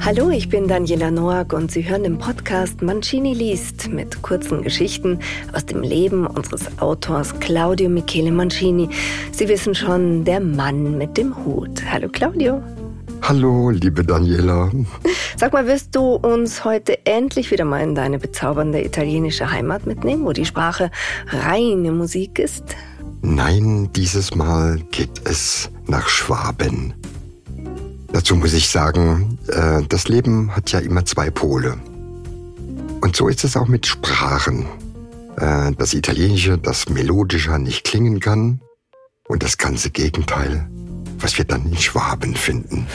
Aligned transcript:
Hallo, 0.00 0.28
ich 0.28 0.50
bin 0.50 0.68
Daniela 0.68 1.10
Noack 1.10 1.54
und 1.54 1.70
Sie 1.70 1.88
hören 1.88 2.02
den 2.02 2.18
Podcast 2.18 2.82
Mancini 2.82 3.32
liest 3.32 3.88
mit 3.88 4.20
kurzen 4.20 4.60
Geschichten 4.60 5.18
aus 5.54 5.64
dem 5.64 5.80
Leben 5.80 6.26
unseres 6.26 6.66
Autors 6.80 7.40
Claudio 7.40 7.88
Michele 7.88 8.30
Mancini. 8.30 8.90
Sie 9.30 9.48
wissen 9.48 9.74
schon, 9.74 10.26
der 10.26 10.40
Mann 10.40 10.98
mit 10.98 11.16
dem 11.16 11.34
Hut. 11.46 11.82
Hallo 11.90 12.10
Claudio. 12.10 12.62
Hallo, 13.22 13.70
liebe 13.70 14.04
Daniela. 14.04 14.70
Sag 15.38 15.54
mal, 15.54 15.66
wirst 15.66 15.96
du 15.96 16.16
uns 16.16 16.62
heute 16.62 17.06
endlich 17.06 17.50
wieder 17.50 17.64
mal 17.64 17.80
in 17.80 17.94
deine 17.94 18.18
bezaubernde 18.18 18.84
italienische 18.84 19.50
Heimat 19.50 19.86
mitnehmen, 19.86 20.26
wo 20.26 20.32
die 20.32 20.44
Sprache 20.44 20.90
reine 21.26 21.90
Musik 21.90 22.38
ist? 22.38 22.76
Nein, 23.24 23.88
dieses 23.94 24.34
Mal 24.34 24.80
geht 24.90 25.22
es 25.28 25.70
nach 25.86 26.08
Schwaben. 26.08 26.92
Dazu 28.12 28.34
muss 28.34 28.52
ich 28.52 28.68
sagen, 28.68 29.38
äh, 29.46 29.82
das 29.88 30.08
Leben 30.08 30.54
hat 30.54 30.72
ja 30.72 30.80
immer 30.80 31.04
zwei 31.04 31.30
Pole. 31.30 31.78
Und 33.00 33.14
so 33.14 33.28
ist 33.28 33.44
es 33.44 33.56
auch 33.56 33.68
mit 33.68 33.86
Sprachen. 33.86 34.66
Äh, 35.36 35.70
das 35.78 35.94
Italienische, 35.94 36.58
das 36.58 36.88
melodischer 36.88 37.58
nicht 37.58 37.84
klingen 37.84 38.18
kann 38.18 38.60
und 39.28 39.44
das 39.44 39.56
ganze 39.56 39.90
Gegenteil, 39.90 40.68
was 41.18 41.38
wir 41.38 41.44
dann 41.44 41.64
in 41.66 41.76
Schwaben 41.76 42.34
finden. 42.34 42.88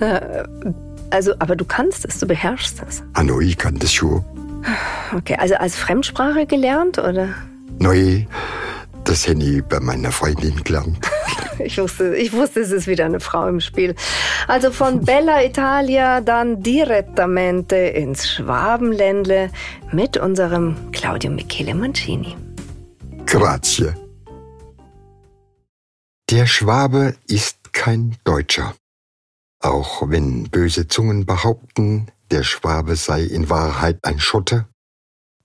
also, 1.10 1.34
aber 1.40 1.56
du 1.56 1.64
kannst 1.64 2.04
es, 2.04 2.20
du 2.20 2.26
beherrschst 2.26 2.82
es. 2.88 3.02
Ah, 3.14 3.24
no, 3.24 3.40
ich 3.40 3.58
kann 3.58 3.74
das 3.80 3.92
schon. 3.92 4.24
Okay, 5.12 5.34
also 5.38 5.56
als 5.56 5.74
Fremdsprache 5.74 6.46
gelernt, 6.46 6.98
oder? 6.98 7.34
Neu, 7.80 8.26
das 9.04 9.26
hätte 9.26 9.42
ich 9.42 9.64
bei 9.64 9.80
meiner 9.80 10.12
Freundin 10.12 10.62
gelernt. 10.62 10.98
Ich 11.62 11.76
wusste, 11.76 12.16
ich 12.16 12.32
wusste, 12.32 12.60
es 12.60 12.70
ist 12.70 12.86
wieder 12.86 13.04
eine 13.04 13.20
Frau 13.20 13.46
im 13.46 13.60
Spiel. 13.60 13.94
Also 14.48 14.70
von 14.70 15.00
Bella 15.04 15.44
Italia 15.44 16.22
dann 16.22 16.62
direttamente 16.62 17.76
ins 17.76 18.30
Schwabenländle 18.30 19.50
mit 19.92 20.16
unserem 20.16 20.90
Claudio 20.90 21.30
Michele 21.30 21.74
Mancini. 21.74 22.34
Grazie. 23.26 23.92
Der 26.30 26.46
Schwabe 26.46 27.14
ist 27.26 27.74
kein 27.74 28.16
Deutscher. 28.24 28.74
Auch 29.62 30.08
wenn 30.08 30.44
böse 30.44 30.88
Zungen 30.88 31.26
behaupten, 31.26 32.06
der 32.30 32.42
Schwabe 32.42 32.96
sei 32.96 33.24
in 33.24 33.50
Wahrheit 33.50 33.98
ein 34.02 34.18
Schotte, 34.18 34.64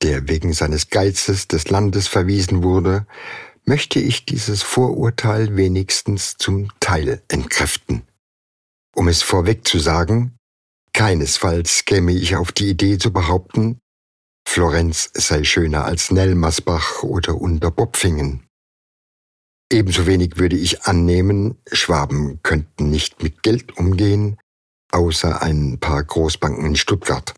der 0.01 0.27
wegen 0.27 0.53
seines 0.53 0.89
Geizes 0.89 1.47
des 1.47 1.69
Landes 1.69 2.07
verwiesen 2.07 2.63
wurde, 2.63 3.05
möchte 3.65 3.99
ich 3.99 4.25
dieses 4.25 4.61
Vorurteil 4.61 5.55
wenigstens 5.55 6.37
zum 6.37 6.69
Teil 6.79 7.21
entkräften. 7.27 8.03
Um 8.95 9.07
es 9.07 9.21
vorweg 9.21 9.67
zu 9.67 9.79
sagen, 9.79 10.37
keinesfalls 10.93 11.85
käme 11.85 12.13
ich 12.13 12.35
auf 12.35 12.51
die 12.51 12.69
Idee 12.69 12.97
zu 12.97 13.11
behaupten, 13.11 13.79
Florenz 14.47 15.09
sei 15.13 15.43
schöner 15.43 15.83
als 15.83 16.11
Nelmersbach 16.11 17.03
oder 17.03 17.35
Unterbopfingen. 17.35 18.45
Ebenso 19.71 20.05
wenig 20.05 20.37
würde 20.37 20.55
ich 20.55 20.83
annehmen, 20.83 21.57
Schwaben 21.71 22.39
könnten 22.43 22.89
nicht 22.91 23.23
mit 23.23 23.41
Geld 23.41 23.77
umgehen, 23.77 24.37
außer 24.91 25.41
ein 25.41 25.79
paar 25.79 26.03
Großbanken 26.03 26.65
in 26.65 26.75
Stuttgart. 26.75 27.33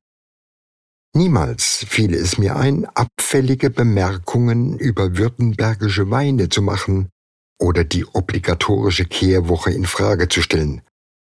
Niemals 1.18 1.84
fiel 1.90 2.14
es 2.14 2.38
mir 2.38 2.58
ein, 2.58 2.86
abfällige 2.86 3.72
Bemerkungen 3.72 4.78
über 4.78 5.18
württembergische 5.18 6.12
Weine 6.12 6.50
zu 6.50 6.62
machen 6.62 7.10
oder 7.60 7.84
die 7.84 8.06
obligatorische 8.06 9.06
Kehrwoche 9.06 9.72
in 9.72 9.88
Frage 9.88 10.30
zu 10.30 10.44
stellen. 10.44 10.84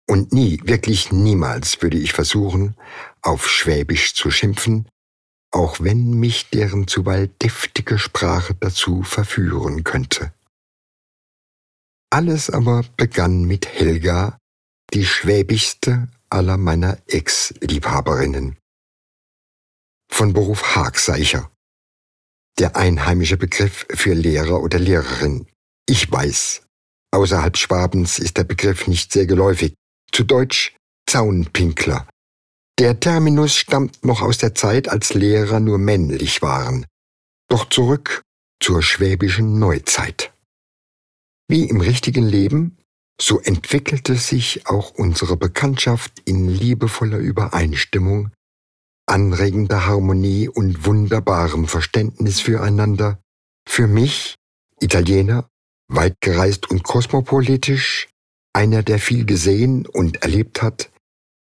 Und 0.08 0.32
nie, 0.32 0.62
wirklich 0.64 1.12
niemals 1.12 1.82
würde 1.82 1.98
ich 1.98 2.14
versuchen, 2.14 2.74
auf 3.20 3.50
Schwäbisch 3.50 4.14
zu 4.14 4.30
schimpfen, 4.30 4.88
auch 5.50 5.78
wenn 5.78 6.14
mich 6.14 6.48
deren 6.48 6.88
zuweilen 6.88 7.34
deftige 7.42 7.98
Sprache 7.98 8.54
dazu 8.58 9.02
verführen 9.02 9.84
könnte. 9.84 10.32
Alles 12.08 12.48
aber 12.48 12.82
begann 12.96 13.44
mit 13.44 13.68
Helga, 13.68 14.38
die 14.94 15.04
schwäbischste 15.04 16.08
aller 16.30 16.56
meiner 16.56 16.96
Ex-Liebhaberinnen 17.08 18.56
von 20.12 20.32
Beruf 20.32 20.76
Haagseicher. 20.76 21.50
Der 22.58 22.76
einheimische 22.76 23.36
Begriff 23.38 23.86
für 23.90 24.12
Lehrer 24.12 24.60
oder 24.60 24.78
Lehrerin. 24.78 25.46
Ich 25.88 26.10
weiß, 26.12 26.62
außerhalb 27.12 27.56
Schwabens 27.56 28.18
ist 28.18 28.36
der 28.36 28.44
Begriff 28.44 28.86
nicht 28.86 29.12
sehr 29.12 29.26
geläufig. 29.26 29.74
Zu 30.12 30.24
Deutsch 30.24 30.76
Zaunpinkler. 31.08 32.06
Der 32.78 33.00
Terminus 33.00 33.56
stammt 33.56 34.04
noch 34.04 34.20
aus 34.20 34.38
der 34.38 34.54
Zeit, 34.54 34.88
als 34.88 35.14
Lehrer 35.14 35.60
nur 35.60 35.78
männlich 35.78 36.42
waren. 36.42 36.86
Doch 37.48 37.68
zurück 37.68 38.22
zur 38.62 38.82
schwäbischen 38.82 39.58
Neuzeit. 39.58 40.32
Wie 41.48 41.64
im 41.64 41.80
richtigen 41.80 42.24
Leben, 42.24 42.78
so 43.20 43.40
entwickelte 43.40 44.16
sich 44.16 44.66
auch 44.66 44.90
unsere 44.90 45.36
Bekanntschaft 45.36 46.22
in 46.24 46.48
liebevoller 46.48 47.18
Übereinstimmung 47.18 48.30
anregender 49.12 49.84
Harmonie 49.84 50.48
und 50.48 50.86
wunderbarem 50.86 51.68
Verständnis 51.68 52.40
füreinander, 52.40 53.18
für 53.68 53.86
mich, 53.86 54.36
Italiener, 54.80 55.50
weit 55.88 56.16
gereist 56.22 56.70
und 56.70 56.82
kosmopolitisch, 56.82 58.08
einer, 58.54 58.82
der 58.82 58.98
viel 58.98 59.26
gesehen 59.26 59.86
und 59.86 60.22
erlebt 60.22 60.62
hat, 60.62 60.90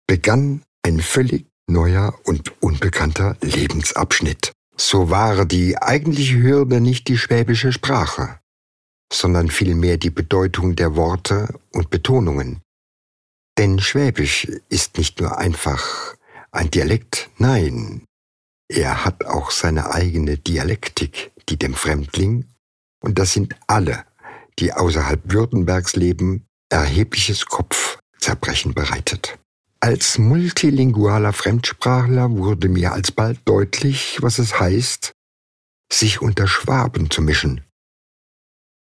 begann 0.06 0.62
ein 0.82 1.00
völlig 1.00 1.46
neuer 1.68 2.14
und 2.24 2.62
unbekannter 2.62 3.36
Lebensabschnitt. 3.40 4.52
So 4.76 5.10
war 5.10 5.44
die 5.44 5.76
eigentliche 5.76 6.40
Hürde 6.40 6.80
nicht 6.80 7.08
die 7.08 7.18
schwäbische 7.18 7.72
Sprache, 7.72 8.38
sondern 9.12 9.50
vielmehr 9.50 9.96
die 9.96 10.10
Bedeutung 10.10 10.76
der 10.76 10.94
Worte 10.94 11.58
und 11.72 11.90
Betonungen. 11.90 12.60
Denn 13.58 13.80
Schwäbisch 13.80 14.46
ist 14.68 14.98
nicht 14.98 15.20
nur 15.20 15.38
einfach 15.38 16.14
ein 16.52 16.70
Dialekt? 16.70 17.30
Nein. 17.38 18.04
Er 18.68 19.04
hat 19.04 19.24
auch 19.24 19.50
seine 19.50 19.92
eigene 19.92 20.38
Dialektik, 20.38 21.32
die 21.48 21.58
dem 21.58 21.74
Fremdling, 21.74 22.46
und 23.00 23.18
das 23.18 23.32
sind 23.32 23.54
alle, 23.66 24.04
die 24.58 24.72
außerhalb 24.72 25.32
Württembergs 25.32 25.94
leben, 25.94 26.46
erhebliches 26.68 27.46
Kopfzerbrechen 27.46 28.74
bereitet. 28.74 29.38
Als 29.80 30.18
multilingualer 30.18 31.32
Fremdsprachler 31.32 32.30
wurde 32.30 32.68
mir 32.68 32.92
alsbald 32.92 33.40
deutlich, 33.44 34.18
was 34.20 34.38
es 34.38 34.58
heißt, 34.58 35.12
sich 35.92 36.20
unter 36.20 36.48
Schwaben 36.48 37.10
zu 37.10 37.22
mischen. 37.22 37.62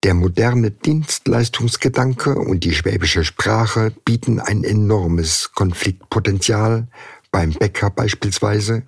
Der 0.03 0.15
moderne 0.15 0.71
Dienstleistungsgedanke 0.71 2.33
und 2.35 2.63
die 2.63 2.73
schwäbische 2.73 3.23
Sprache 3.23 3.93
bieten 4.03 4.39
ein 4.39 4.63
enormes 4.63 5.51
Konfliktpotenzial 5.53 6.87
beim 7.31 7.51
Bäcker 7.53 7.89
beispielsweise, 7.89 8.87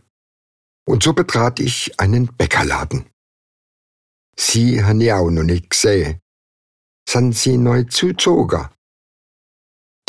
und 0.85 1.03
so 1.03 1.13
betrat 1.13 1.59
ich 1.59 1.99
einen 1.99 2.27
Bäckerladen. 2.35 3.05
Sie 4.37 4.83
han 4.83 4.99
ja 5.01 5.17
auch 5.17 5.29
noch 5.29 5.43
nicht 5.43 5.69
gesehen. 5.69 6.19
Sind 7.07 7.35
Sie 7.35 7.57
neu 7.57 7.83
zuzogen? 7.83 8.67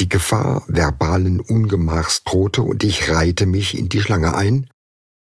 Die 0.01 0.09
Gefahr 0.09 0.65
verbalen 0.67 1.41
Ungemachs 1.41 2.25
drohte 2.25 2.63
und 2.63 2.83
ich 2.83 3.11
reihte 3.11 3.47
mich 3.47 3.79
in 3.79 3.89
die 3.89 4.01
Schlange 4.01 4.35
ein, 4.35 4.69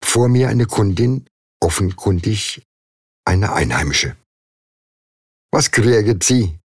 vor 0.02 0.28
mir 0.28 0.48
eine 0.48 0.66
Kundin, 0.66 1.28
offenkundig 1.60 2.66
eine 3.26 3.52
Einheimische. 3.52 4.16
Was 5.50 5.70
kriegt 5.70 6.24
Sie? 6.24 6.58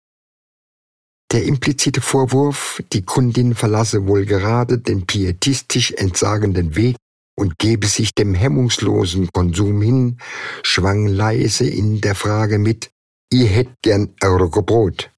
Der 1.31 1.43
implizite 1.43 2.01
Vorwurf, 2.01 2.81
die 2.91 3.03
Kundin 3.03 3.53
verlasse 3.53 4.07
wohl 4.07 4.25
gerade 4.25 4.79
den 4.79 5.05
pietistisch 5.05 5.91
entsagenden 5.91 6.75
Weg 6.75 6.95
und 7.37 7.59
gebe 7.59 7.87
sich 7.87 8.15
dem 8.15 8.33
hemmungslosen 8.33 9.29
Konsum 9.31 9.81
hin, 9.81 10.17
schwang 10.63 11.05
leise 11.07 11.69
in 11.69 12.01
der 12.01 12.15
Frage 12.15 12.57
mit, 12.57 12.89
ihr 13.31 13.47
hätt 13.47 13.69
gern 13.83 14.15
eure 14.21 14.63
Brot. 14.63 15.11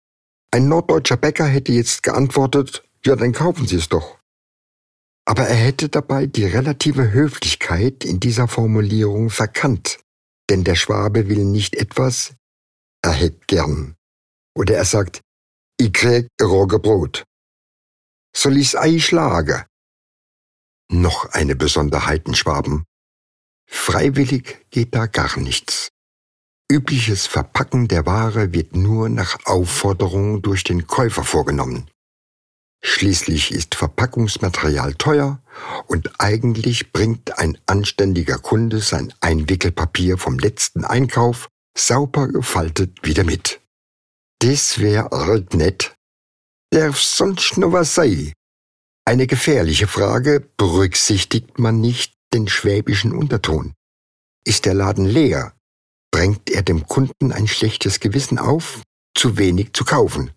Ein 0.53 0.67
norddeutscher 0.67 1.15
Bäcker 1.15 1.45
hätte 1.45 1.71
jetzt 1.71 2.03
geantwortet, 2.03 2.83
ja, 3.05 3.15
dann 3.15 3.31
kaufen 3.31 3.65
Sie 3.65 3.77
es 3.77 3.87
doch. 3.87 4.19
Aber 5.25 5.47
er 5.47 5.55
hätte 5.55 5.87
dabei 5.87 6.25
die 6.25 6.45
relative 6.45 7.11
Höflichkeit 7.11 8.03
in 8.03 8.19
dieser 8.19 8.49
Formulierung 8.49 9.29
verkannt, 9.29 9.99
denn 10.49 10.65
der 10.65 10.75
Schwabe 10.75 11.29
will 11.29 11.45
nicht 11.45 11.75
etwas, 11.75 12.33
er 13.01 13.13
hätt 13.13 13.47
gern. 13.47 13.95
Oder 14.55 14.75
er 14.75 14.85
sagt, 14.85 15.21
ich 15.81 15.93
krieg 15.93 16.27
Roggebrot. 16.41 17.23
Soll 18.35 18.57
ich's 18.57 18.75
Ei 18.75 18.99
schlage? 18.99 19.65
Noch 20.91 21.25
eine 21.31 21.55
Besonderheit 21.55 22.27
in 22.27 22.35
Schwaben. 22.35 22.83
Freiwillig 23.67 24.65
geht 24.69 24.93
da 24.93 25.07
gar 25.07 25.39
nichts. 25.39 25.89
übliches 26.71 27.27
Verpacken 27.27 27.87
der 27.87 28.05
Ware 28.05 28.53
wird 28.53 28.75
nur 28.75 29.09
nach 29.09 29.37
Aufforderung 29.45 30.41
durch 30.41 30.63
den 30.63 30.87
Käufer 30.87 31.23
vorgenommen. 31.23 31.89
Schließlich 32.83 33.51
ist 33.51 33.75
Verpackungsmaterial 33.75 34.93
teuer 34.95 35.41
und 35.87 36.19
eigentlich 36.19 36.91
bringt 36.93 37.37
ein 37.39 37.57
anständiger 37.65 38.37
Kunde 38.37 38.79
sein 38.79 39.13
Einwickelpapier 39.19 40.17
vom 40.17 40.39
letzten 40.39 40.85
Einkauf 40.85 41.49
sauber 41.77 42.27
gefaltet 42.27 42.99
wieder 43.03 43.23
mit. 43.23 43.60
Das 44.43 44.79
wär 44.79 45.13
arg 45.13 45.53
nett. 45.53 45.95
Darf 46.71 46.99
sonst 46.99 47.57
noch 47.57 47.73
was 47.73 47.93
sei? 47.93 48.33
Eine 49.05 49.27
gefährliche 49.27 49.85
Frage, 49.85 50.39
berücksichtigt 50.57 51.59
man 51.59 51.79
nicht 51.79 52.13
den 52.33 52.47
schwäbischen 52.47 53.13
Unterton. 53.13 53.73
Ist 54.43 54.65
der 54.65 54.73
Laden 54.73 55.05
leer, 55.05 55.53
drängt 56.11 56.49
er 56.49 56.63
dem 56.63 56.87
Kunden 56.87 57.31
ein 57.31 57.47
schlechtes 57.47 57.99
Gewissen 57.99 58.39
auf, 58.39 58.81
zu 59.15 59.37
wenig 59.37 59.73
zu 59.73 59.85
kaufen. 59.85 60.31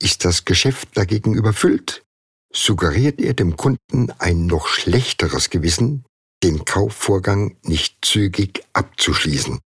Ist 0.00 0.24
das 0.24 0.46
Geschäft 0.46 0.96
dagegen 0.96 1.34
überfüllt, 1.34 2.02
suggeriert 2.50 3.20
er 3.20 3.34
dem 3.34 3.58
Kunden 3.58 4.10
ein 4.18 4.46
noch 4.46 4.66
schlechteres 4.66 5.50
Gewissen, 5.50 6.06
den 6.42 6.64
Kaufvorgang 6.64 7.58
nicht 7.64 7.98
zügig 8.02 8.64
abzuschließen. 8.72 9.60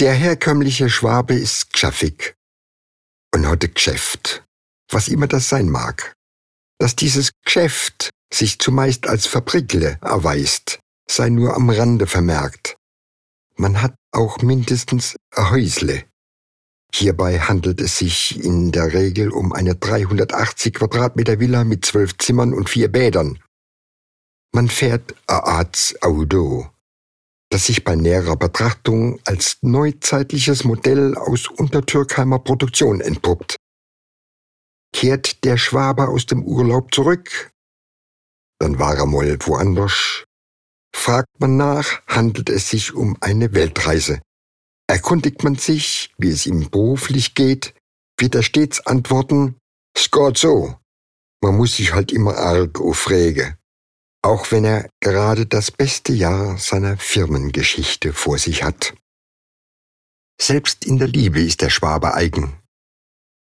Der 0.00 0.14
herkömmliche 0.14 0.88
Schwabe 0.88 1.34
ist 1.34 1.72
gschaffig 1.72 2.36
und 3.34 3.48
hat 3.48 3.74
Geschäft, 3.74 4.44
was 4.92 5.08
immer 5.08 5.26
das 5.26 5.48
sein 5.48 5.68
mag. 5.68 6.14
Dass 6.78 6.94
dieses 6.94 7.32
Geschäft 7.44 8.10
sich 8.32 8.60
zumeist 8.60 9.08
als 9.08 9.26
Fabrikle 9.26 9.98
erweist, 10.00 10.78
sei 11.10 11.30
nur 11.30 11.56
am 11.56 11.68
Rande 11.68 12.06
vermerkt. 12.06 12.76
Man 13.56 13.82
hat 13.82 13.96
auch 14.12 14.40
mindestens 14.40 15.16
ein 15.34 15.50
Häusle. 15.50 16.04
Hierbei 16.94 17.40
handelt 17.40 17.80
es 17.80 17.98
sich 17.98 18.38
in 18.42 18.70
der 18.70 18.92
Regel 18.92 19.32
um 19.32 19.52
eine 19.52 19.74
380 19.74 20.74
Quadratmeter 20.74 21.40
Villa 21.40 21.64
mit 21.64 21.84
zwölf 21.84 22.16
Zimmern 22.18 22.54
und 22.54 22.70
vier 22.70 22.86
Bädern. 22.86 23.42
Man 24.52 24.68
fährt 24.68 25.16
a 25.26 25.40
Arts 25.40 26.00
Auto, 26.02 26.70
das 27.50 27.66
sich 27.66 27.84
bei 27.84 27.96
näherer 27.96 28.36
Betrachtung 28.36 29.20
als 29.24 29.58
neuzeitliches 29.62 30.64
Modell 30.64 31.16
aus 31.16 31.48
Untertürkheimer 31.48 32.38
Produktion 32.38 33.00
entpuppt. 33.00 33.56
Kehrt 34.92 35.44
der 35.44 35.56
Schwabe 35.56 36.08
aus 36.08 36.26
dem 36.26 36.42
Urlaub 36.44 36.94
zurück, 36.94 37.50
dann 38.58 38.78
war 38.78 38.96
er 38.96 39.06
mal 39.06 39.46
woanders. 39.46 40.24
Fragt 40.94 41.40
man 41.40 41.56
nach, 41.56 42.02
handelt 42.06 42.50
es 42.50 42.68
sich 42.70 42.94
um 42.94 43.16
eine 43.20 43.54
Weltreise. 43.54 44.20
Erkundigt 44.88 45.44
man 45.44 45.54
sich, 45.54 46.12
wie 46.18 46.30
es 46.30 46.46
ihm 46.46 46.70
beruflich 46.70 47.34
geht, 47.34 47.74
wird 48.18 48.34
er 48.34 48.42
stets 48.42 48.84
antworten, 48.86 49.56
geht 49.94 50.38
so. 50.38 50.76
Man 51.40 51.56
muss 51.56 51.76
sich 51.76 51.92
halt 51.92 52.10
immer 52.10 52.36
arg 52.36 52.80
aufregen. 52.80 53.56
Auch 54.22 54.50
wenn 54.50 54.64
er 54.64 54.88
gerade 55.00 55.46
das 55.46 55.70
beste 55.70 56.12
Jahr 56.12 56.58
seiner 56.58 56.96
Firmengeschichte 56.96 58.12
vor 58.12 58.38
sich 58.38 58.62
hat. 58.62 58.94
Selbst 60.40 60.84
in 60.84 60.98
der 60.98 61.08
Liebe 61.08 61.40
ist 61.40 61.62
der 61.62 61.70
Schwabe 61.70 62.14
eigen. 62.14 62.60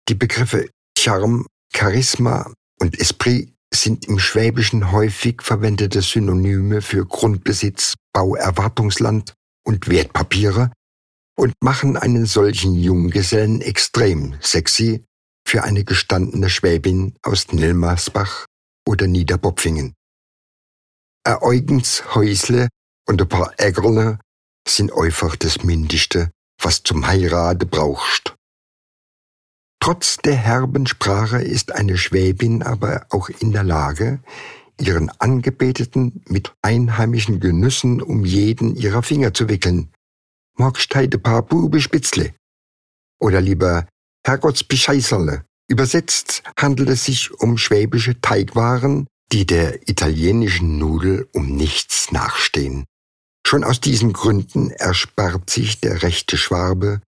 Die 0.09 0.15
Begriffe 0.15 0.69
Charme, 0.97 1.45
Charisma 1.73 2.53
und 2.79 2.99
Esprit 2.99 3.53
sind 3.73 4.07
im 4.07 4.19
Schwäbischen 4.19 4.91
häufig 4.91 5.41
verwendete 5.41 6.01
Synonyme 6.01 6.81
für 6.81 7.05
Grundbesitz, 7.05 7.95
Bauerwartungsland 8.13 9.33
und 9.65 9.87
Wertpapiere 9.87 10.71
und 11.37 11.53
machen 11.61 11.97
einen 11.97 12.25
solchen 12.25 12.75
Junggesellen 12.75 13.61
extrem 13.61 14.35
sexy 14.41 15.03
für 15.47 15.63
eine 15.63 15.83
gestandene 15.83 16.49
Schwäbin 16.49 17.15
aus 17.23 17.51
Nilmersbach 17.51 18.45
oder 18.87 19.07
Niederbopfingen. 19.07 19.93
Ein 21.23 21.37
Eugens 21.41 22.15
Häusle 22.15 22.67
und 23.07 23.21
ein 23.21 23.29
paar 23.29 23.53
Ägerle 23.59 24.17
sind 24.67 24.91
einfach 24.91 25.35
das 25.35 25.63
Mindeste, 25.63 26.31
was 26.59 26.81
zum 26.81 27.05
Heirate 27.05 27.67
brauchst. 27.67 28.35
Trotz 29.79 30.17
der 30.17 30.35
herben 30.35 30.87
Sprache 30.87 31.39
ist 31.43 31.73
eine 31.73 31.99
Schwäbin 31.99 32.63
aber 32.63 33.05
auch 33.11 33.29
in 33.29 33.51
der 33.51 33.63
Lage, 33.63 34.23
ihren 34.79 35.11
Angebeteten 35.19 36.23
mit 36.27 36.55
einheimischen 36.63 37.39
Genüssen 37.39 38.01
um 38.01 38.25
jeden 38.25 38.75
ihrer 38.75 39.03
Finger 39.03 39.31
zu 39.31 39.47
wickeln. 39.47 39.93
Magst 40.57 40.93
heide 40.95 41.19
paar 41.19 41.43
Bube 41.43 41.81
Spitzle? 41.81 42.33
Oder 43.19 43.41
lieber 43.41 43.87
Herrgotts 44.25 44.63
Bescheißerle. 44.63 45.45
Übersetzt 45.69 46.41
handelt 46.57 46.89
es 46.89 47.05
sich 47.05 47.31
um 47.39 47.59
schwäbische 47.59 48.19
Teigwaren, 48.21 49.05
die 49.31 49.45
der 49.45 49.87
italienischen 49.89 50.77
Nudel 50.77 51.27
um 51.33 51.47
nichts 51.55 52.11
nachstehen. 52.11 52.85
Schon 53.45 53.63
aus 53.63 53.81
diesen 53.81 54.13
Gründen 54.13 54.71
erspart 54.71 55.49
sich 55.49 55.79
der 55.79 56.03
rechte 56.03 56.37
Schwabe 56.37 57.01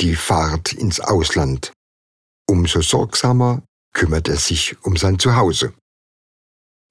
die 0.00 0.16
Fahrt 0.16 0.72
ins 0.72 1.00
Ausland 1.00 1.72
Umso 2.48 2.80
sorgsamer 2.80 3.62
kümmert 3.92 4.28
er 4.28 4.36
sich 4.36 4.76
um 4.84 4.96
sein 4.96 5.18
Zuhause. 5.18 5.74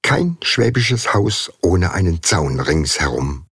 Kein 0.04 0.38
schwäbisches 0.44 1.14
Haus 1.14 1.52
ohne 1.62 1.94
einen 1.94 2.22
Zaun 2.22 2.60
ringsherum. 2.60 3.48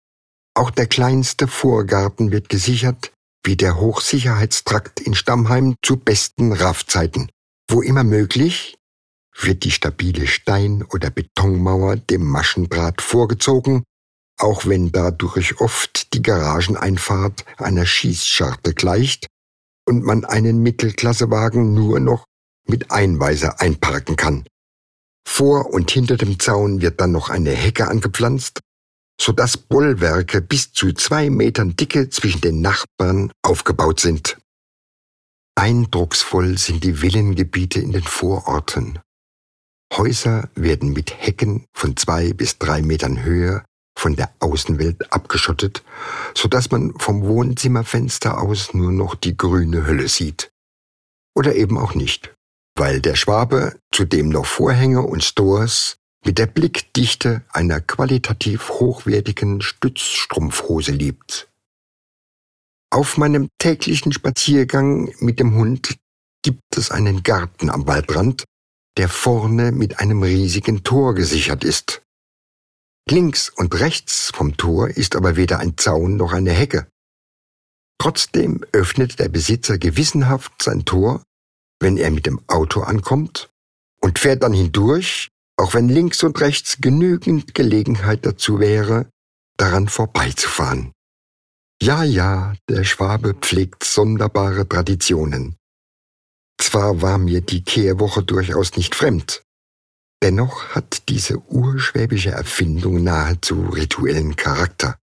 Auch 0.53 0.69
der 0.69 0.87
kleinste 0.87 1.47
Vorgarten 1.47 2.31
wird 2.31 2.49
gesichert, 2.49 3.11
wie 3.43 3.55
der 3.55 3.79
Hochsicherheitstrakt 3.79 4.99
in 4.99 5.15
Stammheim 5.15 5.75
zu 5.81 5.97
besten 5.97 6.51
Raffzeiten. 6.51 7.29
Wo 7.69 7.81
immer 7.81 8.03
möglich, 8.03 8.75
wird 9.39 9.63
die 9.63 9.71
stabile 9.71 10.27
Stein- 10.27 10.83
oder 10.93 11.09
Betonmauer 11.09 11.97
dem 11.97 12.25
Maschendraht 12.25 13.01
vorgezogen, 13.01 13.83
auch 14.37 14.65
wenn 14.65 14.91
dadurch 14.91 15.59
oft 15.59 16.13
die 16.13 16.21
Garageneinfahrt 16.21 17.45
einer 17.57 17.85
Schießscharte 17.85 18.73
gleicht 18.73 19.27
und 19.85 20.03
man 20.03 20.25
einen 20.25 20.61
Mittelklassewagen 20.61 21.73
nur 21.73 21.99
noch 21.99 22.25
mit 22.67 22.91
Einweiser 22.91 23.59
einparken 23.59 24.15
kann. 24.15 24.45
Vor 25.27 25.73
und 25.73 25.91
hinter 25.91 26.17
dem 26.17 26.39
Zaun 26.39 26.81
wird 26.81 27.01
dann 27.01 27.11
noch 27.11 27.29
eine 27.29 27.51
Hecke 27.51 27.87
angepflanzt, 27.87 28.59
sodass 29.19 29.57
Bollwerke 29.57 30.41
bis 30.41 30.73
zu 30.73 30.91
zwei 30.93 31.29
Metern 31.29 31.75
Dicke 31.75 32.09
zwischen 32.09 32.41
den 32.41 32.61
Nachbarn 32.61 33.31
aufgebaut 33.41 33.99
sind. 33.99 34.37
Eindrucksvoll 35.55 36.57
sind 36.57 36.83
die 36.83 37.01
Villengebiete 37.01 37.79
in 37.79 37.91
den 37.91 38.03
Vororten. 38.03 38.99
Häuser 39.97 40.49
werden 40.55 40.93
mit 40.93 41.13
Hecken 41.13 41.65
von 41.73 41.95
zwei 41.97 42.33
bis 42.33 42.57
drei 42.57 42.81
Metern 42.81 43.23
Höhe 43.23 43.63
von 43.97 44.15
der 44.15 44.33
Außenwelt 44.39 45.13
abgeschottet, 45.13 45.83
so 46.33 46.47
dass 46.47 46.71
man 46.71 46.97
vom 46.99 47.23
Wohnzimmerfenster 47.23 48.41
aus 48.41 48.73
nur 48.73 48.91
noch 48.91 49.15
die 49.15 49.37
grüne 49.37 49.85
Hölle 49.85 50.07
sieht. 50.07 50.51
Oder 51.35 51.55
eben 51.55 51.77
auch 51.77 51.93
nicht, 51.93 52.33
weil 52.75 53.01
der 53.01 53.15
Schwabe 53.15 53.79
zudem 53.93 54.29
noch 54.29 54.45
Vorhänge 54.45 55.01
und 55.01 55.23
Stores 55.23 55.97
mit 56.25 56.37
der 56.37 56.47
Blickdichte 56.47 57.43
einer 57.49 57.81
qualitativ 57.81 58.69
hochwertigen 58.69 59.61
Stützstrumpfhose 59.61 60.91
liebt. 60.91 61.49
Auf 62.91 63.17
meinem 63.17 63.49
täglichen 63.59 64.11
Spaziergang 64.11 65.13
mit 65.19 65.39
dem 65.39 65.55
Hund 65.55 65.97
gibt 66.43 66.61
es 66.77 66.91
einen 66.91 67.23
Garten 67.23 67.69
am 67.69 67.87
Waldrand, 67.87 68.43
der 68.97 69.09
vorne 69.09 69.71
mit 69.71 69.99
einem 69.99 70.23
riesigen 70.23 70.83
Tor 70.83 71.15
gesichert 71.15 71.63
ist. 71.63 72.01
Links 73.09 73.49
und 73.49 73.79
rechts 73.79 74.31
vom 74.33 74.55
Tor 74.55 74.89
ist 74.89 75.15
aber 75.15 75.35
weder 75.35 75.59
ein 75.59 75.77
Zaun 75.77 76.15
noch 76.15 76.31
eine 76.31 76.51
Hecke. 76.51 76.87
Trotzdem 77.99 78.63
öffnet 78.71 79.19
der 79.19 79.29
Besitzer 79.29 79.77
gewissenhaft 79.77 80.61
sein 80.61 80.85
Tor, 80.85 81.23
wenn 81.79 81.97
er 81.97 82.11
mit 82.11 82.25
dem 82.25 82.41
Auto 82.47 82.81
ankommt, 82.81 83.49
und 84.01 84.19
fährt 84.19 84.43
dann 84.43 84.53
hindurch, 84.53 85.29
auch 85.57 85.73
wenn 85.73 85.89
links 85.89 86.23
und 86.23 86.39
rechts 86.41 86.77
genügend 86.79 87.53
Gelegenheit 87.53 88.25
dazu 88.25 88.59
wäre, 88.59 89.09
daran 89.57 89.87
vorbeizufahren. 89.87 90.91
Ja, 91.81 92.03
ja, 92.03 92.55
der 92.69 92.83
Schwabe 92.83 93.33
pflegt 93.33 93.83
sonderbare 93.83 94.67
Traditionen. 94.67 95.55
Zwar 96.63 97.01
war 97.01 97.17
mir 97.17 97.41
die 97.41 97.63
Kehrwoche 97.63 98.23
durchaus 98.23 98.75
nicht 98.77 98.95
fremd, 98.95 99.43
Dennoch 100.23 100.69
hat 100.69 101.09
diese 101.09 101.37
urschwäbische 101.49 102.31
Erfindung 102.31 103.03
nahezu 103.03 103.65
rituellen 103.65 104.37
Charakter. 104.37 104.97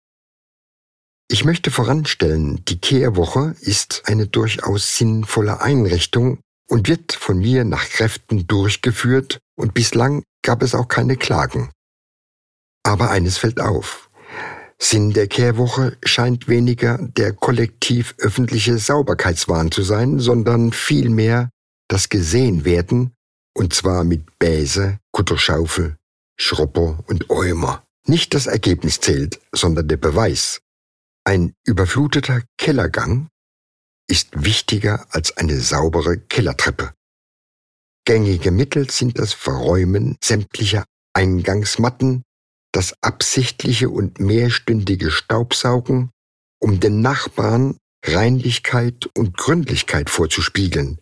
Ich 1.28 1.44
möchte 1.44 1.72
voranstellen, 1.72 2.64
die 2.66 2.78
Kehrwoche 2.78 3.56
ist 3.60 4.02
eine 4.04 4.28
durchaus 4.28 4.96
sinnvolle 4.96 5.60
Einrichtung 5.60 6.38
und 6.70 6.86
wird 6.86 7.14
von 7.14 7.38
mir 7.38 7.64
nach 7.64 7.88
Kräften 7.88 8.46
durchgeführt 8.46 9.40
und 9.58 9.74
bislang 9.74 10.22
gab 10.42 10.62
es 10.62 10.76
auch 10.76 10.86
keine 10.86 11.16
Klagen. 11.16 11.72
Aber 12.84 13.10
eines 13.10 13.38
fällt 13.38 13.60
auf. 13.60 14.07
Sinn 14.80 15.12
der 15.12 15.26
Kehrwoche 15.26 15.98
scheint 16.04 16.48
weniger 16.48 16.98
der 16.98 17.32
kollektiv 17.32 18.14
öffentliche 18.18 18.78
Sauberkeitswahn 18.78 19.72
zu 19.72 19.82
sein, 19.82 20.20
sondern 20.20 20.72
vielmehr 20.72 21.50
das 21.88 22.08
Gesehenwerden, 22.08 23.12
und 23.56 23.74
zwar 23.74 24.04
mit 24.04 24.38
Bäse, 24.38 24.98
Kutterschaufel, 25.12 25.96
Schrupper 26.38 27.02
und 27.08 27.28
Äumer. 27.28 27.82
Nicht 28.06 28.34
das 28.34 28.46
Ergebnis 28.46 29.00
zählt, 29.00 29.40
sondern 29.52 29.88
der 29.88 29.96
Beweis. 29.96 30.60
Ein 31.24 31.52
überfluteter 31.66 32.42
Kellergang 32.56 33.28
ist 34.08 34.44
wichtiger 34.44 35.06
als 35.10 35.36
eine 35.36 35.60
saubere 35.60 36.16
Kellertreppe. 36.16 36.94
Gängige 38.06 38.50
Mittel 38.50 38.88
sind 38.88 39.18
das 39.18 39.34
Verräumen 39.34 40.16
sämtlicher 40.24 40.84
Eingangsmatten, 41.12 42.22
das 42.78 42.94
absichtliche 43.00 43.90
und 43.90 44.20
mehrstündige 44.20 45.10
Staubsaugen, 45.10 46.10
um 46.62 46.78
den 46.78 47.00
Nachbarn 47.00 47.76
Reinlichkeit 48.06 49.10
und 49.16 49.36
Gründlichkeit 49.36 50.08
vorzuspiegeln, 50.08 51.00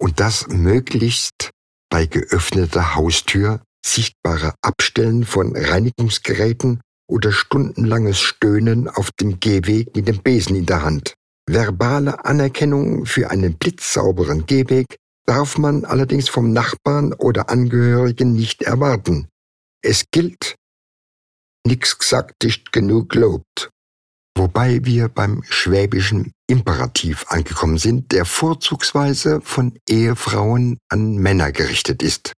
und 0.00 0.18
das 0.18 0.48
möglichst 0.48 1.50
bei 1.90 2.06
geöffneter 2.06 2.94
Haustür 2.94 3.60
sichtbare 3.84 4.54
Abstellen 4.62 5.26
von 5.26 5.54
Reinigungsgeräten 5.54 6.80
oder 7.06 7.32
stundenlanges 7.32 8.18
Stöhnen 8.18 8.88
auf 8.88 9.10
dem 9.10 9.40
Gehweg 9.40 9.94
mit 9.94 10.08
dem 10.08 10.22
Besen 10.22 10.56
in 10.56 10.64
der 10.64 10.82
Hand. 10.82 11.12
Verbale 11.46 12.24
Anerkennung 12.24 13.04
für 13.04 13.30
einen 13.30 13.58
blitzsauberen 13.58 14.46
Gehweg 14.46 14.96
darf 15.26 15.58
man 15.58 15.84
allerdings 15.84 16.30
vom 16.30 16.54
Nachbarn 16.54 17.12
oder 17.12 17.50
Angehörigen 17.50 18.32
nicht 18.32 18.62
erwarten. 18.62 19.28
Es 19.82 20.04
gilt, 20.10 20.56
nix 21.66 21.98
gesagt 21.98 22.44
ist 22.44 22.72
genug 22.72 23.10
gelobt. 23.10 23.70
Wobei 24.36 24.84
wir 24.84 25.08
beim 25.08 25.42
schwäbischen 25.48 26.32
Imperativ 26.46 27.26
angekommen 27.28 27.78
sind, 27.78 28.12
der 28.12 28.24
vorzugsweise 28.24 29.40
von 29.40 29.78
Ehefrauen 29.88 30.78
an 30.88 31.16
Männer 31.16 31.52
gerichtet 31.52 32.02
ist. 32.02 32.32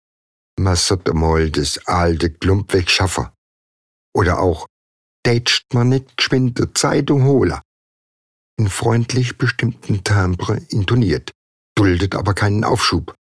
Man 0.59 0.75
sollte 0.75 1.13
mal 1.13 1.49
das 1.49 1.85
alte 1.85 2.31
Klump 2.31 2.73
wegschaffen. 2.73 3.27
Oder 4.15 4.39
auch, 4.39 4.67
tätscht 5.23 5.73
man 5.73 5.89
nicht 5.89 6.17
geschwind 6.17 6.59
Zeitung 6.77 7.23
holen. 7.25 7.59
In 8.57 8.69
freundlich 8.69 9.37
bestimmten 9.37 10.03
Timbre 10.03 10.57
intoniert 10.69 11.31
duldet 11.77 12.15
aber 12.15 12.33
keinen 12.33 12.63
Aufschub. 12.63 13.15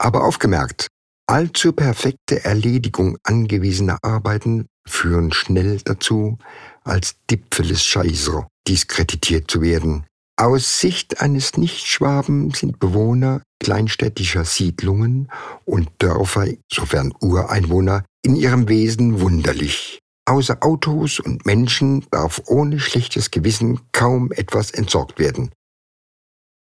Aber 0.00 0.24
aufgemerkt, 0.24 0.86
allzu 1.28 1.72
perfekte 1.72 2.44
Erledigung 2.44 3.18
angewiesener 3.24 3.98
Arbeiten 4.02 4.66
führen 4.88 5.32
schnell 5.32 5.80
dazu, 5.84 6.38
als 6.84 7.16
Dipfeles 7.30 7.84
Scheißer 7.84 8.46
diskreditiert 8.66 9.50
zu 9.50 9.62
werden. 9.62 10.04
Aus 10.36 10.80
Sicht 10.80 11.20
eines 11.20 11.56
Nichtschwaben 11.56 12.52
sind 12.52 12.78
Bewohner 12.78 13.42
kleinstädtischer 13.60 14.44
Siedlungen 14.44 15.30
und 15.64 15.90
Dörfer, 15.98 16.46
sofern 16.72 17.12
Ureinwohner, 17.20 18.04
in 18.24 18.36
ihrem 18.36 18.68
Wesen 18.68 19.20
wunderlich. 19.20 19.98
Außer 20.26 20.58
Autos 20.62 21.20
und 21.20 21.46
Menschen 21.46 22.06
darf 22.10 22.42
ohne 22.46 22.78
schlechtes 22.78 23.30
Gewissen 23.30 23.80
kaum 23.92 24.30
etwas 24.32 24.70
entsorgt 24.70 25.18
werden. 25.18 25.50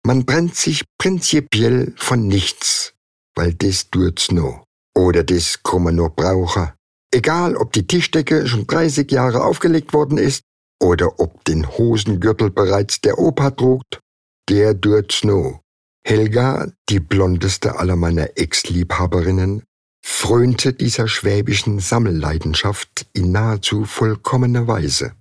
Man 0.04 0.24
brennt 0.24 0.56
sich 0.56 0.84
prinzipiell 0.98 1.92
von 1.96 2.26
nichts, 2.26 2.94
weil 3.36 3.54
das 3.54 3.90
tut's 3.90 4.32
no. 4.32 4.64
Oder 4.96 5.22
das 5.22 5.62
kann 5.62 5.84
man 5.84 5.96
nur 5.96 6.10
brauchen. 6.10 6.72
Egal, 7.14 7.56
ob 7.56 7.72
die 7.72 7.86
Tischdecke 7.86 8.46
schon 8.46 8.66
30 8.66 9.10
Jahre 9.12 9.44
aufgelegt 9.44 9.92
worden 9.92 10.16
ist 10.16 10.44
oder 10.80 11.20
ob 11.20 11.44
den 11.44 11.68
Hosengürtel 11.68 12.50
bereits 12.50 13.02
der 13.02 13.18
Opa 13.18 13.50
trug, 13.50 13.82
der 14.48 14.80
tut's 14.80 15.22
no. 15.22 15.60
Helga, 16.06 16.72
die 16.88 17.00
blondeste 17.00 17.78
aller 17.78 17.96
meiner 17.96 18.36
Ex-Liebhaberinnen, 18.36 19.62
frönte 20.04 20.72
dieser 20.72 21.06
schwäbischen 21.06 21.78
Sammelleidenschaft 21.78 23.06
in 23.12 23.30
nahezu 23.30 23.84
vollkommener 23.84 24.66
Weise. 24.66 25.12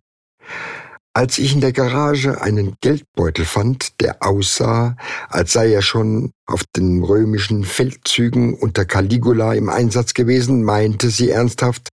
Als 1.13 1.39
ich 1.39 1.53
in 1.53 1.60
der 1.60 1.74
Garage 1.74 2.41
einen 2.41 2.75
Geldbeutel 2.80 3.44
fand, 3.44 4.00
der 4.00 4.24
aussah, 4.24 4.96
als 5.27 5.51
sei 5.51 5.74
er 5.74 5.82
schon 5.82 6.32
auf 6.46 6.63
den 6.75 7.03
römischen 7.03 7.65
Feldzügen 7.65 8.53
unter 8.53 8.86
Caligula 8.86 9.53
im 9.53 9.68
Einsatz 9.68 10.13
gewesen, 10.13 10.63
meinte 10.63 11.10
sie 11.10 11.30
ernsthaft, 11.30 11.89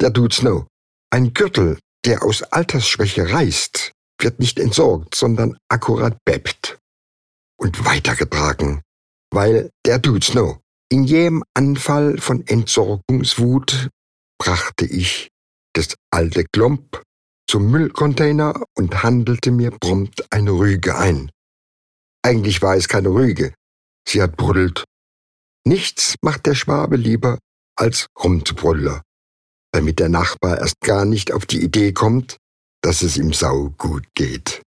der 0.00 0.12
tut's 0.12 0.42
no. 0.42 0.66
Ein 1.10 1.32
Gürtel, 1.32 1.78
der 2.04 2.24
aus 2.24 2.42
Altersschwäche 2.42 3.30
reißt, 3.32 3.92
wird 4.20 4.40
nicht 4.40 4.58
entsorgt, 4.58 5.14
sondern 5.14 5.56
akkurat 5.68 6.18
bebt 6.24 6.78
und 7.58 7.84
weitergetragen, 7.84 8.82
weil 9.32 9.70
der 9.84 10.02
tut's 10.02 10.34
no. 10.34 10.58
In 10.90 11.04
jedem 11.04 11.44
Anfall 11.54 12.18
von 12.18 12.44
Entsorgungswut 12.46 13.90
brachte 14.38 14.86
ich 14.86 15.28
das 15.72 15.94
alte 16.10 16.44
Klomp 16.44 17.02
zum 17.48 17.70
Müllcontainer 17.70 18.62
und 18.76 19.02
handelte 19.02 19.50
mir 19.50 19.70
prompt 19.70 20.32
eine 20.32 20.50
Rüge 20.50 20.96
ein. 20.96 21.30
Eigentlich 22.22 22.60
war 22.60 22.76
es 22.76 22.88
keine 22.88 23.10
Rüge. 23.10 23.54
Sie 24.08 24.20
hat 24.20 24.36
bruddelt. 24.36 24.84
Nichts 25.64 26.16
macht 26.22 26.46
der 26.46 26.54
Schwabe 26.54 26.96
lieber, 26.96 27.38
als 27.76 28.06
rumzubruddeln, 28.22 29.00
damit 29.72 29.98
der 29.98 30.08
Nachbar 30.08 30.58
erst 30.58 30.80
gar 30.80 31.04
nicht 31.04 31.32
auf 31.32 31.46
die 31.46 31.62
Idee 31.62 31.92
kommt, 31.92 32.36
dass 32.82 33.02
es 33.02 33.16
ihm 33.16 33.32
sau 33.32 33.70
gut 33.76 34.04
geht. 34.14 34.62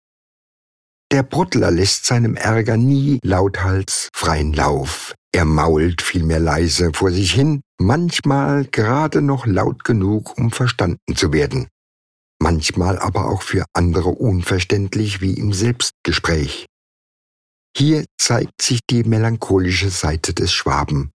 Der 1.12 1.22
Bruttler 1.22 1.70
lässt 1.70 2.06
seinem 2.06 2.34
Ärger 2.34 2.76
nie 2.76 3.18
lauthals 3.22 4.08
freien 4.14 4.52
Lauf. 4.52 5.14
Er 5.32 5.44
mault 5.44 6.00
vielmehr 6.02 6.40
leise 6.40 6.92
vor 6.92 7.10
sich 7.10 7.32
hin, 7.32 7.60
manchmal 7.78 8.64
gerade 8.64 9.20
noch 9.20 9.46
laut 9.46 9.84
genug, 9.84 10.36
um 10.38 10.50
verstanden 10.50 11.14
zu 11.14 11.32
werden 11.32 11.68
manchmal 12.44 12.98
aber 12.98 13.30
auch 13.30 13.40
für 13.40 13.64
andere 13.72 14.10
unverständlich 14.10 15.22
wie 15.22 15.32
im 15.32 15.54
Selbstgespräch. 15.54 16.66
Hier 17.74 18.04
zeigt 18.18 18.60
sich 18.60 18.80
die 18.90 19.02
melancholische 19.02 19.88
Seite 19.88 20.34
des 20.34 20.52
Schwaben, 20.52 21.10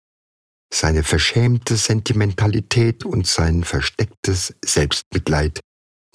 seine 0.74 1.04
verschämte 1.04 1.78
Sentimentalität 1.78 3.06
und 3.06 3.28
sein 3.28 3.64
verstecktes 3.64 4.56
Selbstmitleid. 4.66 5.60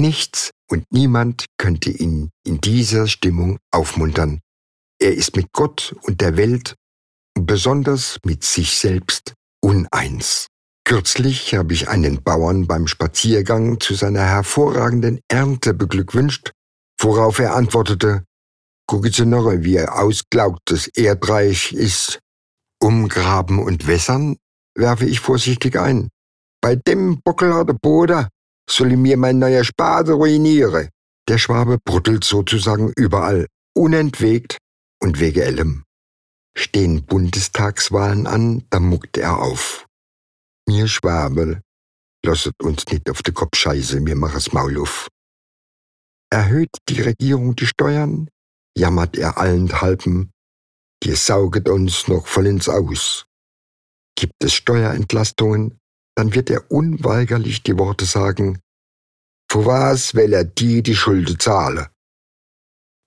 Nichts 0.01 0.51
und 0.69 0.85
niemand 0.91 1.47
könnte 1.59 1.91
ihn 1.91 2.31
in 2.45 2.61
dieser 2.61 3.07
Stimmung 3.07 3.59
aufmuntern. 3.71 4.41
Er 5.01 5.15
ist 5.15 5.37
mit 5.37 5.53
Gott 5.53 5.95
und 6.03 6.23
der 6.23 6.37
Welt 6.37 6.75
und 7.37 7.47
besonders 7.47 8.19
mit 8.25 8.43
sich 8.43 8.77
selbst 8.79 9.35
uneins. 9.63 10.49
Kürzlich 10.87 11.55
habe 11.55 11.73
ich 11.73 11.89
einen 11.89 12.23
Bauern 12.23 12.67
beim 12.67 12.87
Spaziergang 12.87 13.81
zu 13.81 13.95
seiner 13.95 14.21
hervorragenden 14.21 15.21
Ernte 15.29 15.73
beglückwünscht, 15.73 16.53
worauf 17.01 17.39
er 17.39 17.55
antwortete, 17.55 18.25
gucken 18.87 19.11
Sie 19.11 19.25
noch, 19.25 19.51
wie 19.51 19.81
ausglaubt 19.81 20.61
das 20.67 20.87
Erdreich 20.89 21.73
ist. 21.73 22.21
Umgraben 22.83 23.61
und 23.61 23.87
wässern, 23.87 24.37
werfe 24.77 25.07
ich 25.07 25.21
vorsichtig 25.21 25.79
ein. 25.79 26.11
Bei 26.61 26.77
dem 26.77 27.21
Bockel 27.23 27.65
der 27.65 27.75
Boden 27.75 28.29
soll 28.69 28.97
mir 28.97 29.17
mein 29.17 29.39
neuer 29.39 29.65
Spade 29.65 30.13
ruiniere. 30.13 30.91
Der 31.29 31.39
Schwabe 31.39 31.79
bruttelt 31.83 32.25
sozusagen 32.25 32.93
überall, 32.95 33.47
unentwegt 33.75 34.59
und 35.03 35.19
wege 35.19 35.47
allem. 35.47 35.85
Stehen 36.57 37.05
Bundestagswahlen 37.05 38.27
an, 38.27 38.65
da 38.69 38.81
muckt 38.81 39.17
er 39.17 39.39
auf. 39.39 39.84
Mir 40.67 40.89
Schwabel, 40.89 41.61
lasset 42.25 42.55
uns 42.63 42.87
nicht 42.87 43.11
auf 43.11 43.23
den 43.23 43.35
Kopf 43.35 43.57
scheiße, 43.57 44.01
mir 44.01 44.17
machen's 44.17 44.53
Maul 44.53 44.81
auf. 44.81 45.09
Erhöht 46.31 46.77
die 46.89 47.03
Regierung 47.03 47.55
die 47.55 47.67
Steuern, 47.67 48.29
jammert 48.77 49.17
er 49.17 49.39
allenthalben, 49.39 50.33
die 51.03 51.15
sauget 51.15 51.69
uns 51.69 52.09
noch 52.09 52.27
vollends 52.27 52.69
aus. 52.69 53.27
Gibt 54.17 54.43
es 54.43 54.55
Steuerentlastungen, 54.55 55.79
dann 56.17 56.35
wird 56.35 56.51
er 56.51 56.71
unweigerlich 56.71 57.63
die 57.63 57.77
Worte 57.79 58.07
sagen, 58.07 58.61
für 59.51 59.67
was 59.67 60.15
will 60.15 60.33
er 60.33 60.45
die 60.45 60.83
die 60.83 60.97
Schulde 60.97 61.37
zahle? 61.37 61.91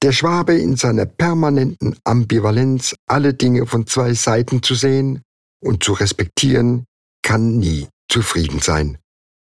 Der 0.04 0.12
Schwabe 0.12 0.54
in 0.54 0.76
seiner 0.76 1.08
permanenten 1.08 1.98
Ambivalenz, 2.04 2.96
alle 3.08 3.34
Dinge 3.34 3.66
von 3.66 3.88
zwei 3.88 4.14
Seiten 4.14 4.62
zu 4.62 4.76
sehen 4.76 5.24
und 5.60 5.84
zu 5.84 5.94
respektieren, 5.94 6.86
kann 7.24 7.58
nie 7.58 7.88
zufrieden 8.10 8.60
sein 8.60 8.98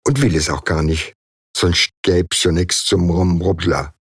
und 0.06 0.22
will 0.22 0.36
es 0.36 0.50
auch 0.50 0.64
gar 0.64 0.84
nicht, 0.84 1.14
sonst 1.56 1.90
gäb's 2.04 2.44
ja 2.44 2.52
nix 2.52 2.86
zum 2.86 3.10
Rumrubbler. 3.10 3.94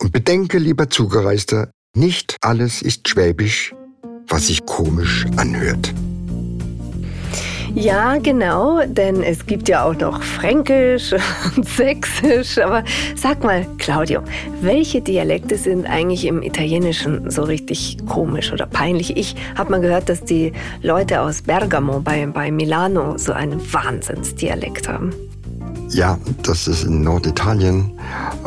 Und 0.00 0.12
bedenke, 0.12 0.58
lieber 0.58 0.88
Zugereister, 0.88 1.70
nicht 1.94 2.36
alles 2.40 2.82
ist 2.82 3.08
schwäbisch, 3.08 3.74
was 4.28 4.46
sich 4.46 4.64
komisch 4.64 5.26
anhört. 5.36 5.92
Ja, 7.74 8.18
genau, 8.18 8.80
denn 8.86 9.22
es 9.22 9.46
gibt 9.46 9.68
ja 9.68 9.84
auch 9.84 9.94
noch 9.94 10.22
Fränkisch 10.22 11.14
und 11.56 11.68
Sächsisch. 11.68 12.58
Aber 12.58 12.82
sag 13.14 13.44
mal, 13.44 13.66
Claudio, 13.78 14.22
welche 14.60 15.00
Dialekte 15.00 15.56
sind 15.56 15.86
eigentlich 15.86 16.26
im 16.26 16.42
Italienischen 16.42 17.30
so 17.30 17.42
richtig 17.42 17.98
komisch 18.08 18.52
oder 18.52 18.66
peinlich? 18.66 19.16
Ich 19.16 19.36
habe 19.56 19.70
mal 19.70 19.80
gehört, 19.80 20.08
dass 20.08 20.24
die 20.24 20.52
Leute 20.82 21.20
aus 21.20 21.42
Bergamo 21.42 22.00
bei, 22.00 22.26
bei 22.26 22.50
Milano 22.50 23.16
so 23.18 23.32
einen 23.32 23.60
Wahnsinnsdialekt 23.72 24.88
haben. 24.88 25.14
Ja, 25.90 26.18
das 26.42 26.68
ist 26.68 26.84
in 26.84 27.02
Norditalien. 27.02 27.92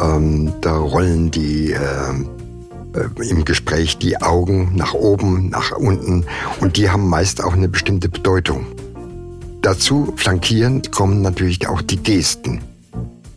Ähm, 0.01 0.51
da 0.61 0.77
rollen 0.77 1.31
die 1.31 1.71
äh, 1.71 1.77
äh, 2.95 3.29
im 3.29 3.43
Gespräch 3.45 3.97
die 3.97 4.21
Augen 4.21 4.71
nach 4.75 4.93
oben, 4.93 5.49
nach 5.49 5.71
unten 5.71 6.25
und 6.59 6.77
die 6.77 6.89
haben 6.89 7.07
meist 7.09 7.43
auch 7.43 7.53
eine 7.53 7.67
bestimmte 7.67 8.09
Bedeutung. 8.09 8.65
Dazu 9.63 10.13
flankierend 10.15 10.91
kommen 10.91 11.21
natürlich 11.21 11.67
auch 11.67 11.81
die 11.81 11.97
Gesten. 11.97 12.61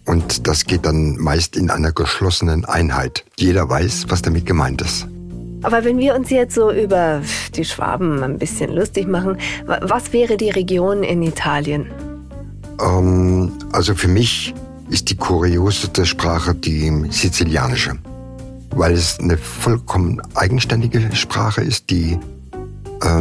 Und 0.05 0.47
das 0.47 0.65
geht 0.65 0.85
dann 0.85 1.17
meist 1.17 1.57
in 1.57 1.71
einer 1.71 1.93
geschlossenen 1.93 2.67
Einheit. 2.67 3.25
Jeder 3.39 3.69
weiß, 3.69 4.07
was 4.09 4.21
damit 4.21 4.45
gemeint 4.45 4.83
ist. 4.83 5.07
Aber 5.63 5.85
wenn 5.85 5.99
wir 5.99 6.15
uns 6.15 6.29
jetzt 6.29 6.55
so 6.55 6.71
über 6.71 7.23
die 7.55 7.65
Schwaben 7.65 8.23
ein 8.23 8.39
bisschen 8.39 8.73
lustig 8.73 9.09
machen, 9.09 9.39
was 9.65 10.13
wäre 10.13 10.37
die 10.37 10.51
Region 10.51 11.03
in 11.03 11.23
Italien? 11.23 11.91
Ähm, 12.81 13.53
also 13.73 13.95
für 13.95 14.09
mich 14.09 14.53
ist 14.91 15.09
die 15.11 15.17
kurioseste 15.17 16.05
Sprache 16.05 16.55
die 16.55 16.93
sizilianische 17.11 17.97
weil 18.77 18.93
es 18.93 19.19
eine 19.19 19.39
vollkommen 19.39 20.21
eigenständige 20.35 21.15
Sprache 21.15 21.63
ist, 21.63 21.91
die 21.91 22.19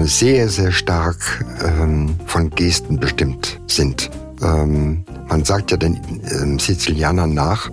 sehr, 0.04 0.50
sehr 0.50 0.72
stark 0.72 1.46
ähm, 1.63 2.15
von 2.25 2.50
Gesten 2.50 3.00
bestimmt 3.00 3.60
sind. 3.68 4.10
Ähm, 4.42 5.04
man 5.27 5.44
sagt 5.44 5.72
ja 5.72 5.77
den 5.77 6.00
ähm, 6.32 6.60
Sizilianern 6.60 7.34
nach, 7.34 7.70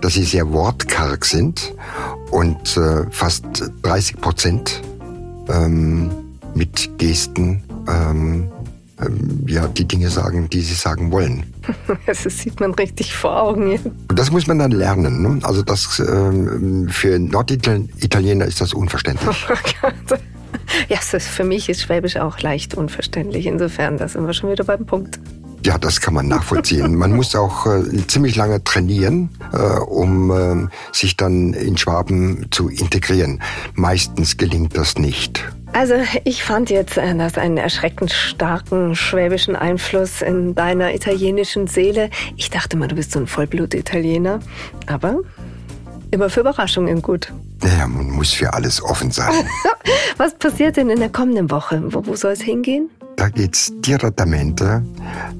dass 0.00 0.14
sie 0.14 0.24
sehr 0.24 0.50
wortkarg 0.52 1.24
sind 1.24 1.74
und 2.30 2.76
äh, 2.76 3.04
fast 3.10 3.44
30 3.82 4.20
Prozent 4.20 4.82
mit 6.54 6.98
Gesten 6.98 7.62
ja, 9.46 9.66
die 9.66 9.84
Dinge 9.84 10.08
sagen, 10.08 10.48
die 10.48 10.60
sie 10.60 10.74
sagen 10.74 11.10
wollen. 11.10 11.52
Das 12.06 12.22
sieht 12.22 12.60
man 12.60 12.72
richtig 12.74 13.12
vor 13.12 13.42
Augen. 13.42 13.72
Ja. 13.72 13.78
Und 14.08 14.18
das 14.18 14.30
muss 14.30 14.46
man 14.46 14.60
dann 14.60 14.70
lernen. 14.70 15.20
Ne? 15.20 15.40
Also 15.42 15.62
das 15.62 15.98
ähm, 15.98 16.88
für 16.88 17.18
Norditaliener 17.18 18.44
ist 18.44 18.60
das 18.60 18.72
unverständlich. 18.72 19.46
Oh 19.82 20.16
ja, 20.88 20.96
für 20.98 21.44
mich 21.44 21.68
ist 21.68 21.82
Schwäbisch 21.82 22.16
auch 22.16 22.40
leicht 22.40 22.74
unverständlich. 22.74 23.46
Insofern, 23.46 23.98
da 23.98 24.08
sind 24.08 24.26
wir 24.26 24.32
schon 24.32 24.50
wieder 24.50 24.64
beim 24.64 24.86
Punkt. 24.86 25.18
Ja, 25.64 25.78
das 25.78 26.00
kann 26.00 26.14
man 26.14 26.26
nachvollziehen. 26.26 26.96
Man 26.96 27.14
muss 27.14 27.36
auch 27.36 27.66
äh, 27.66 28.06
ziemlich 28.08 28.34
lange 28.34 28.64
trainieren, 28.64 29.30
äh, 29.52 29.78
um 29.78 30.30
äh, 30.32 30.68
sich 30.90 31.16
dann 31.16 31.54
in 31.54 31.76
Schwaben 31.76 32.46
zu 32.50 32.68
integrieren. 32.68 33.40
Meistens 33.74 34.36
gelingt 34.36 34.76
das 34.76 34.98
nicht. 34.98 35.44
Also 35.72 35.94
ich 36.24 36.42
fand 36.42 36.68
jetzt, 36.68 36.98
äh, 36.98 37.16
dass 37.16 37.38
einen 37.38 37.58
erschreckend 37.58 38.10
starken 38.10 38.96
schwäbischen 38.96 39.54
Einfluss 39.54 40.20
in 40.20 40.56
deiner 40.56 40.94
italienischen 40.94 41.68
Seele. 41.68 42.10
Ich 42.36 42.50
dachte 42.50 42.76
mal, 42.76 42.88
du 42.88 42.96
bist 42.96 43.12
so 43.12 43.20
ein 43.20 43.28
Vollblut-Italiener. 43.28 44.40
Aber 44.86 45.20
immer 46.10 46.28
für 46.28 46.40
Überraschungen 46.40 47.02
gut. 47.02 47.32
Naja, 47.62 47.86
man 47.86 48.10
muss 48.10 48.32
für 48.32 48.52
alles 48.52 48.82
offen 48.82 49.10
sein. 49.10 49.32
Was 50.16 50.34
passiert 50.34 50.76
denn 50.76 50.90
in 50.90 50.98
der 50.98 51.10
kommenden 51.10 51.50
Woche? 51.50 51.82
Wo, 51.86 52.04
wo 52.04 52.16
soll 52.16 52.32
es 52.32 52.42
hingehen? 52.42 52.90
Da 53.16 53.28
geht's 53.28 53.72
direttamente 53.80 54.82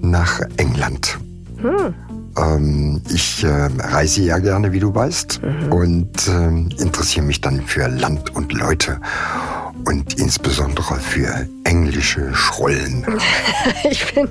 nach 0.01 0.41
England. 0.57 1.19
Hm. 1.61 1.95
Ähm, 2.37 3.03
ich 3.13 3.45
äh, 3.45 3.69
reise 3.79 4.23
ja 4.23 4.39
gerne, 4.39 4.73
wie 4.73 4.81
du 4.81 4.95
weißt, 4.95 5.41
mhm. 5.43 5.73
und 5.73 6.29
äh, 6.29 6.83
interessiere 6.83 7.27
mich 7.27 7.41
dann 7.41 7.61
für 7.61 7.89
Land 7.89 8.35
und 8.35 8.53
Leute 8.53 9.01
und 9.87 10.15
insbesondere 10.19 10.97
für 10.97 11.49
englische 11.65 12.35
Schrollen. 12.35 13.07
Ich 13.85 14.15
bin, 14.15 14.29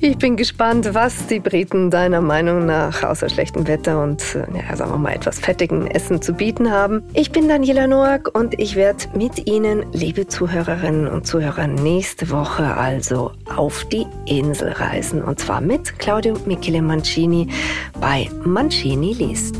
ich 0.00 0.18
bin 0.18 0.36
gespannt, 0.36 0.88
was 0.92 1.26
die 1.26 1.40
Briten 1.40 1.90
deiner 1.90 2.20
Meinung 2.20 2.66
nach 2.66 3.02
außer 3.02 3.28
schlechtem 3.28 3.66
Wetter 3.66 4.02
und 4.02 4.22
äh, 4.34 4.44
ja, 4.56 4.76
sagen 4.76 4.92
wir 4.92 4.98
mal 4.98 5.12
etwas 5.12 5.38
fettigen 5.38 5.86
Essen 5.86 6.20
zu 6.20 6.32
bieten 6.32 6.70
haben. 6.70 7.02
Ich 7.14 7.32
bin 7.32 7.48
Daniela 7.48 7.86
Noack 7.86 8.30
und 8.36 8.58
ich 8.58 8.76
werde 8.76 9.04
mit 9.14 9.46
Ihnen, 9.46 9.84
liebe 9.92 10.26
Zuhörerinnen 10.26 11.08
und 11.08 11.26
Zuhörer, 11.26 11.66
nächste 11.66 12.30
Woche 12.30 12.76
also 12.76 13.32
auf 13.54 13.84
die 13.86 14.06
Insel 14.26 14.72
reisen 14.72 15.22
und 15.22 15.38
zwar 15.38 15.60
mit 15.60 15.98
Claudio 15.98 16.34
Michele 16.46 16.82
Mancini 16.82 17.48
bei 18.00 18.28
Mancini 18.44 19.12
liest. 19.12 19.56